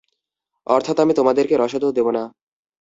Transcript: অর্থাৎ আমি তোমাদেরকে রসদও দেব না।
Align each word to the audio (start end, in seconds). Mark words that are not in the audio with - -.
অর্থাৎ 0.67 0.97
আমি 0.99 1.13
তোমাদেরকে 1.13 1.55
রসদও 1.57 1.95
দেব 1.97 2.07
না। 2.11 2.23